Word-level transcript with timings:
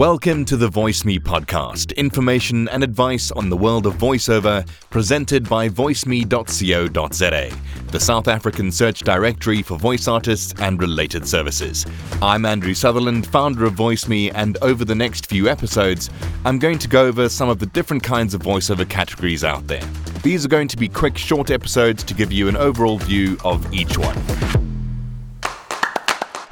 Welcome 0.00 0.46
to 0.46 0.56
the 0.56 0.70
VoiceMe 0.70 1.20
podcast, 1.20 1.94
information 1.94 2.70
and 2.70 2.82
advice 2.82 3.30
on 3.32 3.50
the 3.50 3.56
world 3.58 3.84
of 3.84 3.96
voiceover, 3.96 4.66
presented 4.88 5.46
by 5.46 5.68
voiceme.co.za, 5.68 7.50
the 7.88 8.00
South 8.00 8.26
African 8.26 8.72
search 8.72 9.00
directory 9.00 9.60
for 9.60 9.76
voice 9.78 10.08
artists 10.08 10.54
and 10.58 10.80
related 10.80 11.28
services. 11.28 11.84
I'm 12.22 12.46
Andrew 12.46 12.72
Sutherland, 12.72 13.26
founder 13.26 13.66
of 13.66 13.74
VoiceMe, 13.74 14.32
and 14.34 14.56
over 14.62 14.86
the 14.86 14.94
next 14.94 15.26
few 15.26 15.50
episodes, 15.50 16.08
I'm 16.46 16.58
going 16.58 16.78
to 16.78 16.88
go 16.88 17.04
over 17.04 17.28
some 17.28 17.50
of 17.50 17.58
the 17.58 17.66
different 17.66 18.02
kinds 18.02 18.32
of 18.32 18.40
voiceover 18.40 18.88
categories 18.88 19.44
out 19.44 19.66
there. 19.66 19.84
These 20.22 20.46
are 20.46 20.48
going 20.48 20.68
to 20.68 20.78
be 20.78 20.88
quick, 20.88 21.18
short 21.18 21.50
episodes 21.50 22.02
to 22.04 22.14
give 22.14 22.32
you 22.32 22.48
an 22.48 22.56
overall 22.56 22.96
view 22.96 23.36
of 23.44 23.70
each 23.70 23.98
one. 23.98 24.16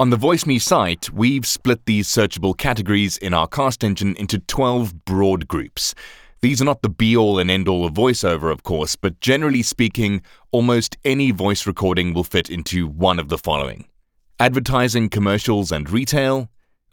On 0.01 0.11
the 0.11 0.17
VoiceMe 0.17 0.63
site, 0.63 1.11
we've 1.11 1.45
split 1.45 1.85
these 1.85 2.07
searchable 2.07 2.57
categories 2.57 3.17
in 3.17 3.35
our 3.35 3.49
cast 3.49 3.83
engine 3.83 4.15
into 4.15 4.39
12 4.39 5.05
broad 5.05 5.49
groups. 5.49 5.93
These 6.41 6.63
are 6.63 6.65
not 6.65 6.83
the 6.83 6.89
be 6.89 7.17
all 7.17 7.41
and 7.41 7.51
end 7.51 7.67
all 7.67 7.85
of 7.85 7.95
voiceover, 7.95 8.53
of 8.53 8.63
course, 8.63 8.95
but 8.95 9.19
generally 9.19 9.61
speaking, 9.65 10.23
almost 10.53 10.97
any 11.05 11.33
voice 11.33 11.67
recording 11.67 12.15
will 12.15 12.23
fit 12.23 12.49
into 12.49 12.87
one 12.87 13.19
of 13.19 13.29
the 13.29 13.39
following 13.39 13.89
advertising, 14.39 15.09
commercials, 15.09 15.73
and 15.73 15.91
retail, 15.91 16.49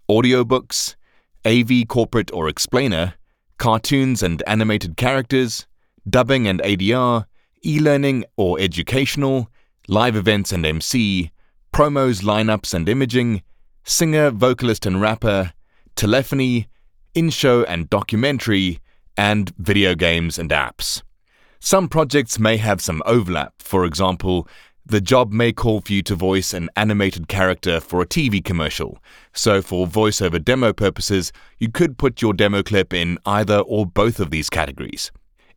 audiobooks, 0.09 0.95
AV 1.45 1.87
corporate 1.87 2.33
or 2.33 2.49
explainer, 2.49 3.13
cartoons 3.59 4.23
and 4.23 4.41
animated 4.47 4.97
characters, 4.97 5.67
dubbing 6.09 6.47
and 6.47 6.59
ADR, 6.63 7.25
e 7.63 7.79
learning 7.79 8.25
or 8.35 8.59
educational, 8.59 9.47
live 9.87 10.15
events 10.15 10.51
and 10.51 10.65
MC, 10.65 11.29
promos, 11.75 12.23
lineups, 12.23 12.73
and 12.73 12.87
imaging, 12.87 13.43
singer, 13.83 14.31
vocalist, 14.31 14.85
and 14.85 15.01
rapper, 15.01 15.51
telephony, 15.97 16.69
in 17.13 17.29
show 17.29 17.65
and 17.65 17.89
documentary, 17.89 18.79
and 19.17 19.53
video 19.57 19.93
games 19.93 20.39
and 20.39 20.51
apps. 20.51 21.03
Some 21.59 21.89
projects 21.89 22.39
may 22.39 22.55
have 22.55 22.79
some 22.79 23.03
overlap. 23.05 23.55
For 23.59 23.83
example, 23.83 24.47
the 24.85 25.01
job 25.01 25.33
may 25.33 25.51
call 25.51 25.81
for 25.81 25.91
you 25.91 26.01
to 26.03 26.15
voice 26.15 26.53
an 26.53 26.69
animated 26.77 27.27
character 27.27 27.81
for 27.81 28.01
a 28.01 28.07
TV 28.07 28.41
commercial. 28.41 28.97
So, 29.33 29.61
for 29.61 29.85
voiceover 29.85 30.41
demo 30.41 30.71
purposes, 30.71 31.33
you 31.59 31.69
could 31.69 31.97
put 31.97 32.21
your 32.21 32.31
demo 32.31 32.63
clip 32.63 32.93
in 32.93 33.17
either 33.25 33.59
or 33.59 33.85
both 33.85 34.21
of 34.21 34.29
these 34.29 34.49
categories. 34.49 35.11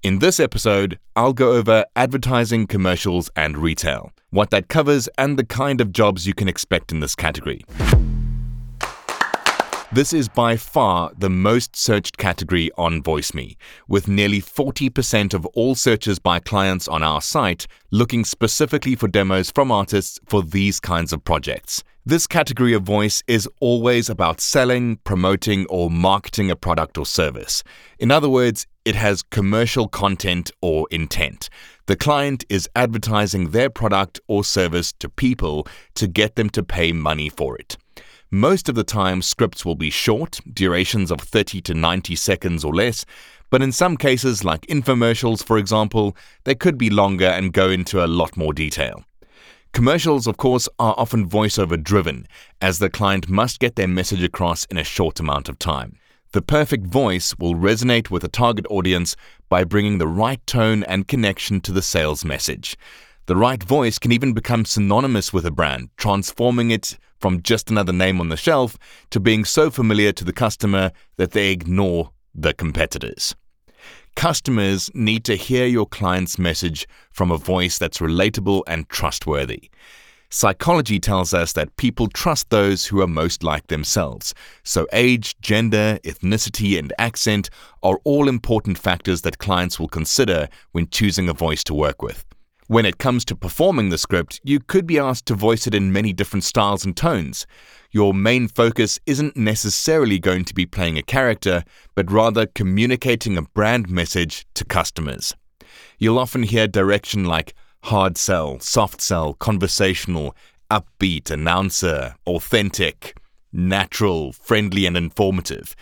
In 0.04 0.20
this 0.20 0.38
episode, 0.38 0.96
I'll 1.16 1.32
go 1.32 1.54
over 1.54 1.84
advertising, 1.96 2.68
commercials, 2.68 3.30
and 3.34 3.58
retail, 3.58 4.12
what 4.30 4.50
that 4.50 4.68
covers, 4.68 5.08
and 5.18 5.36
the 5.36 5.44
kind 5.44 5.80
of 5.80 5.90
jobs 5.90 6.24
you 6.24 6.34
can 6.34 6.46
expect 6.46 6.92
in 6.92 7.00
this 7.00 7.16
category. 7.16 7.64
This 9.90 10.12
is 10.12 10.28
by 10.28 10.56
far 10.56 11.10
the 11.18 11.28
most 11.28 11.74
searched 11.74 12.16
category 12.16 12.70
on 12.78 13.02
VoiceMe, 13.02 13.56
with 13.88 14.06
nearly 14.06 14.40
40% 14.40 15.34
of 15.34 15.44
all 15.46 15.74
searches 15.74 16.20
by 16.20 16.38
clients 16.38 16.86
on 16.86 17.02
our 17.02 17.20
site 17.20 17.66
looking 17.90 18.24
specifically 18.24 18.94
for 18.94 19.08
demos 19.08 19.50
from 19.50 19.72
artists 19.72 20.20
for 20.28 20.44
these 20.44 20.78
kinds 20.78 21.12
of 21.12 21.24
projects. 21.24 21.82
This 22.08 22.26
category 22.26 22.72
of 22.72 22.84
voice 22.84 23.22
is 23.26 23.46
always 23.60 24.08
about 24.08 24.40
selling, 24.40 24.96
promoting, 25.04 25.66
or 25.66 25.90
marketing 25.90 26.50
a 26.50 26.56
product 26.56 26.96
or 26.96 27.04
service. 27.04 27.62
In 27.98 28.10
other 28.10 28.30
words, 28.30 28.66
it 28.86 28.94
has 28.94 29.22
commercial 29.22 29.88
content 29.88 30.50
or 30.62 30.86
intent. 30.90 31.50
The 31.84 31.96
client 31.96 32.46
is 32.48 32.66
advertising 32.74 33.50
their 33.50 33.68
product 33.68 34.20
or 34.26 34.42
service 34.42 34.90
to 35.00 35.10
people 35.10 35.68
to 35.96 36.08
get 36.08 36.36
them 36.36 36.48
to 36.48 36.62
pay 36.62 36.92
money 36.92 37.28
for 37.28 37.58
it. 37.58 37.76
Most 38.30 38.70
of 38.70 38.74
the 38.74 38.84
time, 38.84 39.20
scripts 39.20 39.66
will 39.66 39.74
be 39.74 39.90
short, 39.90 40.40
durations 40.50 41.10
of 41.10 41.20
30 41.20 41.60
to 41.60 41.74
90 41.74 42.16
seconds 42.16 42.64
or 42.64 42.74
less, 42.74 43.04
but 43.50 43.60
in 43.60 43.70
some 43.70 43.98
cases, 43.98 44.42
like 44.42 44.62
infomercials, 44.68 45.44
for 45.44 45.58
example, 45.58 46.16
they 46.44 46.54
could 46.54 46.78
be 46.78 46.88
longer 46.88 47.26
and 47.26 47.52
go 47.52 47.68
into 47.68 48.02
a 48.02 48.08
lot 48.08 48.34
more 48.34 48.54
detail. 48.54 49.04
Commercials, 49.78 50.26
of 50.26 50.36
course, 50.36 50.68
are 50.80 50.96
often 50.98 51.30
voiceover 51.30 51.80
driven, 51.80 52.26
as 52.60 52.80
the 52.80 52.90
client 52.90 53.28
must 53.28 53.60
get 53.60 53.76
their 53.76 53.86
message 53.86 54.24
across 54.24 54.64
in 54.64 54.76
a 54.76 54.82
short 54.82 55.20
amount 55.20 55.48
of 55.48 55.56
time. 55.56 55.96
The 56.32 56.42
perfect 56.42 56.84
voice 56.88 57.32
will 57.38 57.54
resonate 57.54 58.10
with 58.10 58.24
a 58.24 58.28
target 58.28 58.66
audience 58.70 59.14
by 59.48 59.62
bringing 59.62 59.98
the 59.98 60.08
right 60.08 60.44
tone 60.48 60.82
and 60.82 61.06
connection 61.06 61.60
to 61.60 61.70
the 61.70 61.80
sales 61.80 62.24
message. 62.24 62.76
The 63.26 63.36
right 63.36 63.62
voice 63.62 64.00
can 64.00 64.10
even 64.10 64.32
become 64.32 64.64
synonymous 64.64 65.32
with 65.32 65.46
a 65.46 65.52
brand, 65.52 65.90
transforming 65.96 66.72
it 66.72 66.98
from 67.20 67.40
just 67.42 67.70
another 67.70 67.92
name 67.92 68.20
on 68.20 68.30
the 68.30 68.36
shelf 68.36 68.76
to 69.10 69.20
being 69.20 69.44
so 69.44 69.70
familiar 69.70 70.10
to 70.10 70.24
the 70.24 70.32
customer 70.32 70.90
that 71.18 71.30
they 71.30 71.52
ignore 71.52 72.10
the 72.34 72.52
competitors. 72.52 73.36
Customers 74.18 74.90
need 74.94 75.22
to 75.26 75.36
hear 75.36 75.64
your 75.66 75.86
client's 75.86 76.40
message 76.40 76.88
from 77.12 77.30
a 77.30 77.38
voice 77.38 77.78
that's 77.78 77.98
relatable 77.98 78.64
and 78.66 78.88
trustworthy. 78.88 79.70
Psychology 80.28 80.98
tells 80.98 81.32
us 81.32 81.52
that 81.52 81.76
people 81.76 82.08
trust 82.08 82.50
those 82.50 82.84
who 82.84 83.00
are 83.00 83.06
most 83.06 83.44
like 83.44 83.68
themselves. 83.68 84.34
So, 84.64 84.88
age, 84.92 85.40
gender, 85.40 86.00
ethnicity, 86.02 86.76
and 86.76 86.92
accent 86.98 87.48
are 87.84 88.00
all 88.02 88.28
important 88.28 88.76
factors 88.76 89.22
that 89.22 89.38
clients 89.38 89.78
will 89.78 89.86
consider 89.86 90.48
when 90.72 90.88
choosing 90.88 91.28
a 91.28 91.32
voice 91.32 91.62
to 91.62 91.72
work 91.74 92.02
with. 92.02 92.24
When 92.70 92.84
it 92.84 92.98
comes 92.98 93.24
to 93.24 93.34
performing 93.34 93.88
the 93.88 93.96
script, 93.96 94.42
you 94.44 94.60
could 94.60 94.86
be 94.86 94.98
asked 94.98 95.24
to 95.26 95.34
voice 95.34 95.66
it 95.66 95.74
in 95.74 95.90
many 95.90 96.12
different 96.12 96.44
styles 96.44 96.84
and 96.84 96.94
tones. 96.94 97.46
Your 97.92 98.12
main 98.12 98.46
focus 98.46 99.00
isn't 99.06 99.38
necessarily 99.38 100.18
going 100.18 100.44
to 100.44 100.52
be 100.52 100.66
playing 100.66 100.98
a 100.98 101.02
character, 101.02 101.64
but 101.94 102.12
rather 102.12 102.44
communicating 102.44 103.38
a 103.38 103.42
brand 103.42 103.88
message 103.88 104.44
to 104.52 104.66
customers. 104.66 105.34
You'll 105.98 106.18
often 106.18 106.42
hear 106.42 106.66
direction 106.68 107.24
like 107.24 107.54
hard 107.84 108.18
sell, 108.18 108.60
soft 108.60 109.00
sell, 109.00 109.32
conversational, 109.32 110.36
upbeat, 110.70 111.30
announcer, 111.30 112.16
authentic, 112.26 113.16
natural, 113.50 114.34
friendly, 114.34 114.84
and 114.84 114.94
informative. 114.94 115.74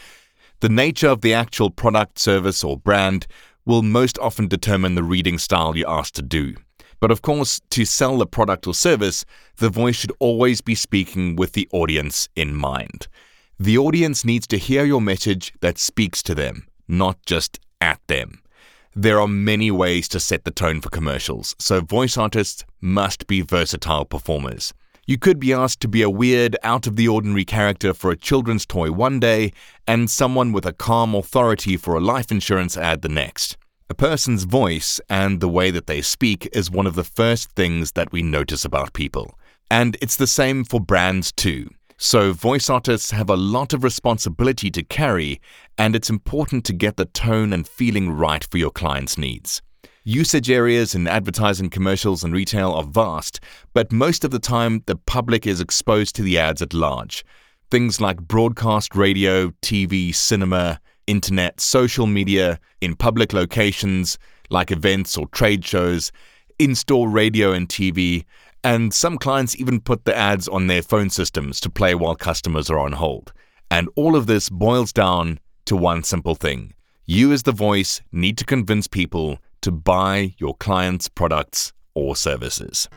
The 0.61 0.69
nature 0.69 1.09
of 1.09 1.23
the 1.23 1.35
actual 1.35 1.71
product, 1.71 2.21
service, 2.21 2.63
or 2.63 2.79
brand 2.79 3.27
will 3.65 3.83
most 3.83 4.21
often 4.21 4.47
determine 4.47 4.95
the 4.95 5.03
reading 5.03 5.39
style 5.39 5.77
you're 5.77 5.91
asked 5.91 6.15
to 6.15 6.23
do. 6.23 6.55
But 7.01 7.11
of 7.11 7.23
course, 7.23 7.61
to 7.71 7.85
sell 7.85 8.19
the 8.19 8.27
product 8.27 8.67
or 8.67 8.75
service, 8.75 9.25
the 9.57 9.71
voice 9.71 9.97
should 9.97 10.13
always 10.19 10.61
be 10.61 10.75
speaking 10.75 11.37
with 11.37 11.53
the 11.53 11.69
audience 11.73 12.29
in 12.37 12.55
mind. 12.55 13.09
The 13.59 13.79
audience 13.79 14.25
needs 14.25 14.47
to 14.49 14.59
hear 14.59 14.85
your 14.85 15.01
message 15.01 15.53
that 15.61 15.79
speaks 15.79 16.23
to 16.25 16.35
them, 16.35 16.67
not 16.89 17.17
just 17.27 17.59
at 17.81 18.01
them. 18.07 18.41
There 18.95 19.21
are 19.21 19.29
many 19.29 19.71
ways 19.71 20.09
to 20.09 20.21
set 20.21 20.45
the 20.45 20.51
tone 20.51 20.81
for 20.81 20.89
commercials, 20.89 21.55
so 21.59 21.81
voice 21.81 22.17
artists 22.17 22.65
must 22.81 23.27
be 23.27 23.43
versatile 23.43 24.07
performers. 24.07 24.73
You 25.07 25.19
could 25.19 25.39
be 25.39 25.53
asked 25.53 25.81
to 25.83 25.89
be 25.89 26.03
a 26.03 26.11
weird, 26.11 26.57
out 26.63 26.87
of 26.87 26.97
the 26.97 27.07
ordinary 27.07 27.45
character 27.45 27.95
for 27.95 28.11
a 28.11 28.17
children's 28.17 28.67
toy 28.67 28.91
one 28.91 29.21
day, 29.21 29.53
and 29.87 30.11
someone 30.11 30.51
with 30.51 30.67
a 30.67 30.73
calm 30.73 31.15
authority 31.15 31.77
for 31.77 31.95
a 31.95 32.01
life 32.01 32.33
insurance 32.33 32.77
ad 32.77 33.03
the 33.03 33.09
next. 33.09 33.57
A 33.89 33.95
person's 33.95 34.43
voice 34.43 35.01
and 35.09 35.41
the 35.41 35.49
way 35.49 35.71
that 35.71 35.87
they 35.87 36.03
speak 36.03 36.49
is 36.53 36.69
one 36.69 36.89
of 36.89 36.97
the 36.97 37.05
first 37.05 37.53
things 37.53 37.93
that 37.93 38.11
we 38.11 38.21
notice 38.21 38.65
about 38.65 38.93
people. 38.95 39.39
And 39.71 39.97
it's 40.03 40.17
the 40.17 40.27
same 40.27 40.65
for 40.65 40.81
brands 40.81 41.31
too. 41.31 41.71
So, 41.97 42.33
voice 42.33 42.69
artists 42.69 43.13
have 43.13 43.31
a 43.31 43.37
lot 43.37 43.73
of 43.73 43.85
responsibility 43.85 44.73
to 44.73 44.83
carry, 44.83 45.41
and 45.79 45.95
it's 45.95 46.11
important 46.11 46.65
to 46.65 46.73
get 46.73 46.97
the 46.97 47.05
tone 47.05 47.53
and 47.53 47.67
feeling 47.67 48.11
right 48.11 48.45
for 48.51 48.59
your 48.59 48.73
client's 48.73 49.17
needs. 49.17 49.63
Usage 50.03 50.51
areas 50.51 50.97
in 50.97 51.07
advertising, 51.07 51.71
commercials, 51.71 52.25
and 52.25 52.35
retail 52.35 52.73
are 52.73 52.85
vast, 52.85 53.39
but 53.73 53.93
most 53.93 54.25
of 54.25 54.33
the 54.33 54.41
time 54.41 54.83
the 54.87 54.97
public 54.97 55.47
is 55.47 55.61
exposed 55.61 56.17
to 56.17 56.23
the 56.23 56.39
ads 56.39 56.61
at 56.61 56.75
large. 56.75 57.25
Things 57.71 58.01
like 58.01 58.21
broadcast 58.21 58.97
radio, 58.97 59.51
TV, 59.63 60.13
cinema, 60.13 60.81
internet, 61.07 61.61
social 61.61 62.07
media, 62.07 62.59
in 62.81 62.95
public 62.95 63.33
locations 63.33 64.19
like 64.51 64.71
events 64.71 65.17
or 65.17 65.27
trade 65.29 65.65
shows, 65.65 66.13
in 66.59 66.75
store 66.75 67.09
radio 67.09 67.53
and 67.53 67.69
TV, 67.69 68.25
and 68.65 68.93
some 68.93 69.19
clients 69.19 69.57
even 69.57 69.81
put 69.81 70.05
the 70.05 70.17
ads 70.17 70.49
on 70.49 70.67
their 70.67 70.83
phone 70.83 71.11
systems 71.11 71.61
to 71.61 71.71
play 71.71 71.95
while 71.95 72.15
customers 72.15 72.71
are 72.71 72.79
on 72.79 72.93
hold. 72.93 73.33
And 73.71 73.89
all 73.97 74.17
of 74.17 74.27
this 74.27 74.49
boils 74.49 74.93
down 74.93 75.39
to 75.67 75.77
one 75.77 76.03
simple 76.03 76.35
thing 76.35 76.73
you, 77.09 77.33
as 77.33 77.45
the 77.45 77.53
voice, 77.53 78.03
need 78.11 78.37
to 78.39 78.45
convince 78.45 78.89
people 78.89 79.39
to 79.61 79.71
buy 79.71 80.35
your 80.39 80.57
client's 80.57 81.09
products 81.09 81.73
or 81.95 82.17
services. 82.17 82.89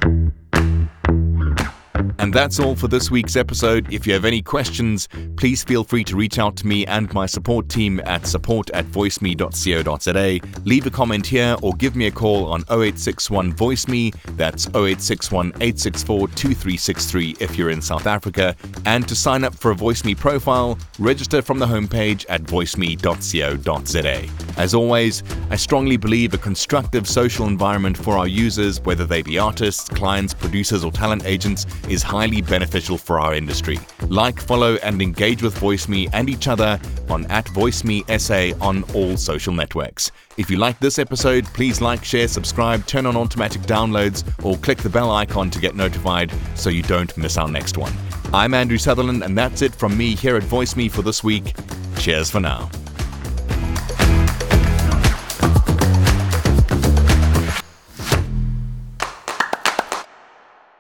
And 2.20 2.34
that's 2.34 2.60
all 2.60 2.76
for 2.76 2.90
this 2.90 3.10
week's 3.10 3.38
episode. 3.38 3.92
If 3.92 4.06
you 4.06 4.14
have 4.14 4.26
any 4.26 4.42
questions, 4.42 5.08
please 5.38 5.64
feel 5.64 5.86
free 5.86 6.04
to 6.04 6.18
reach 6.18 6.38
out 6.38 6.58
to 6.58 6.68
me 6.68 6.86
and 6.86 7.12
my 7.14 7.26
support 7.26 7.70
team 7.70 8.02
at 8.06 8.28
support 8.28 8.70
at 8.72 8.86
voiceme.co.za. 8.86 10.40
Leave 10.66 10.86
a 10.86 10.92
comment 10.92 11.26
here 11.26 11.56
or 11.62 11.72
give 11.74 11.96
me 11.96 12.08
a 12.08 12.12
call 12.12 12.48
on 12.48 12.62
0861 12.70 13.54
VoiceMe. 13.54 14.14
That's 14.36 14.68
0861 14.68 15.48
864 15.62 16.28
2363 16.28 17.38
if 17.40 17.58
you're 17.58 17.70
in 17.70 17.82
South 17.82 18.06
Africa. 18.06 18.54
And 18.86 19.08
to 19.08 19.16
sign 19.16 19.46
up 19.46 19.56
for 19.56 19.72
a 19.72 19.76
VoiceMe 19.76 20.18
profile, 20.18 20.78
register 21.00 21.42
from 21.42 21.60
the 21.60 21.66
homepage 21.66 22.26
at 22.28 22.44
voiceme.co.za. 22.44 24.49
As 24.60 24.74
always, 24.74 25.24
I 25.50 25.56
strongly 25.56 25.96
believe 25.96 26.34
a 26.34 26.38
constructive 26.38 27.08
social 27.08 27.48
environment 27.48 27.98
for 27.98 28.18
our 28.18 28.28
users, 28.28 28.82
whether 28.82 29.06
they 29.06 29.22
be 29.22 29.40
artists, 29.40 29.88
clients, 29.88 30.34
producers, 30.34 30.84
or 30.84 30.92
talent 30.92 31.24
agents, 31.26 31.66
is 31.88 32.04
highly 32.04 32.42
beneficial 32.42 32.98
for 32.98 33.22
our 33.22 33.34
industry. 33.34 33.80
Like, 34.10 34.38
follow, 34.38 34.76
and 34.84 35.02
engage 35.02 35.42
with 35.42 35.58
VoiceMe 35.58 36.10
and 36.12 36.30
each 36.30 36.50
other 36.50 36.78
on 37.10 37.26
at 37.28 37.46
VoiceMeSA 37.46 38.62
on 38.62 38.84
all 38.94 39.16
social 39.16 39.54
networks. 39.54 40.12
If 40.36 40.50
you 40.50 40.58
like 40.58 40.78
this 40.82 41.00
episode, 41.00 41.46
please 41.46 41.80
like, 41.80 42.04
share, 42.04 42.28
subscribe, 42.28 42.86
turn 42.86 43.06
on 43.06 43.16
automatic 43.16 43.62
downloads, 43.62 44.26
or 44.44 44.58
click 44.58 44.80
the 44.80 44.90
bell 44.90 45.10
icon 45.10 45.50
to 45.52 45.60
get 45.62 45.74
notified 45.74 46.34
so 46.56 46.70
you 46.70 46.84
don't 46.84 47.18
miss 47.18 47.38
our 47.38 47.48
next 47.48 47.78
one. 47.78 47.94
I'm 48.34 48.54
Andrew 48.54 48.78
Sutherland, 48.78 49.24
and 49.24 49.38
that's 49.38 49.62
it 49.62 49.74
from 49.74 49.98
me 49.98 50.16
here 50.16 50.36
at 50.36 50.44
VoiceMe 50.44 50.92
for 50.92 51.02
this 51.02 51.24
week. 51.24 51.56
Cheers 51.98 52.30
for 52.30 52.42
now. 52.42 52.70